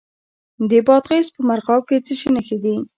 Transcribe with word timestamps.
د 0.69 0.71
بادغیس 0.87 1.27
په 1.35 1.41
مرغاب 1.49 1.81
کې 1.87 1.97
د 1.99 2.03
څه 2.07 2.13
شي 2.19 2.29
نښې 2.35 2.57
دي؟ 2.63 2.75